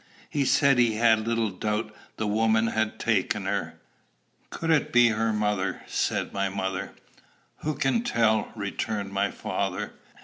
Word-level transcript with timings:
He 0.31 0.45
said 0.45 0.79
he 0.79 0.93
had 0.95 1.27
little 1.27 1.51
doubt 1.51 1.93
the 2.17 2.25
woman 2.25 2.65
had 2.65 2.97
taken 2.99 3.45
her. 3.45 3.75
"Could 4.49 4.71
it 4.71 4.91
be 4.91 5.09
her 5.09 5.31
mother?" 5.31 5.83
said 5.85 6.33
my 6.33 6.49
mother. 6.49 6.93
"Who 7.57 7.75
can 7.75 8.01
tell?" 8.01 8.51
returned 8.55 9.11
my 9.13 9.29
father. 9.29 9.93